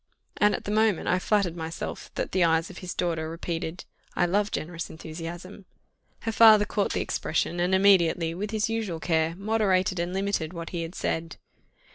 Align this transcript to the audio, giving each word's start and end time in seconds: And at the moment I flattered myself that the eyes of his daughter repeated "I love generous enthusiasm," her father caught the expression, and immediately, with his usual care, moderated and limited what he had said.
And 0.37 0.55
at 0.55 0.63
the 0.63 0.71
moment 0.71 1.07
I 1.07 1.19
flattered 1.19 1.55
myself 1.55 2.09
that 2.15 2.31
the 2.31 2.43
eyes 2.43 2.71
of 2.71 2.79
his 2.79 2.95
daughter 2.95 3.29
repeated 3.29 3.85
"I 4.15 4.25
love 4.25 4.49
generous 4.49 4.89
enthusiasm," 4.89 5.65
her 6.21 6.31
father 6.31 6.65
caught 6.65 6.93
the 6.93 7.01
expression, 7.01 7.59
and 7.59 7.75
immediately, 7.75 8.33
with 8.33 8.49
his 8.49 8.67
usual 8.67 8.99
care, 8.99 9.35
moderated 9.35 9.99
and 9.99 10.11
limited 10.11 10.53
what 10.53 10.71
he 10.71 10.81
had 10.81 10.95
said. 10.95 11.35